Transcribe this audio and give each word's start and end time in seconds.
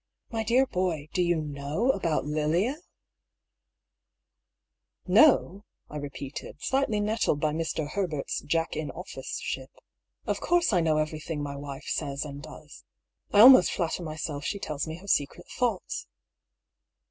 My 0.31 0.41
dear 0.43 0.65
boy, 0.65 1.09
do 1.13 1.21
you 1.21 1.39
know 1.41 1.91
about 1.91 2.25
Lilia?"" 2.25 2.77
Know?" 5.05 5.63
I 5.91 5.97
repeated, 5.97 6.57
slightly 6.59 6.99
nettled 6.99 7.39
by 7.39 7.53
Mr. 7.53 7.87
Her 7.91 8.07
bert's 8.07 8.39
Jack 8.41 8.75
in 8.75 8.89
office 8.89 9.37
ship." 9.39 9.69
Of 10.25 10.39
course 10.41 10.73
I 10.73 10.81
know 10.81 10.97
everything 10.97 11.43
my 11.43 11.55
wife 11.55 11.85
says 11.85 12.25
and 12.25 12.41
does. 12.41 12.83
I 13.31 13.41
almost 13.41 13.69
fiatter 13.69 14.01
myself 14.03 14.43
she 14.43 14.57
tells 14.57 14.87
me 14.87 14.95
her 14.95 15.07
secret 15.07 15.45
thoughts." 15.49 16.07